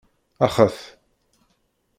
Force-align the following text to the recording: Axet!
Axet! 0.45 0.77